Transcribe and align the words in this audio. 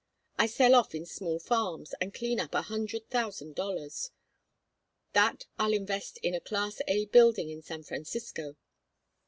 I 0.39 0.47
sell 0.47 0.73
off 0.73 0.95
in 0.95 1.05
small 1.05 1.37
farms, 1.37 1.93
and 2.01 2.11
clean 2.11 2.39
up 2.39 2.55
a 2.55 2.63
hundred 2.63 3.07
thousand 3.11 3.53
dollars. 3.53 4.09
That 5.13 5.45
I'll 5.59 5.73
invest 5.73 6.17
in 6.23 6.33
a 6.33 6.39
Class 6.41 6.81
A 6.87 7.05
building 7.05 7.51
in 7.51 7.61
San 7.61 7.83
Francisco. 7.83 8.55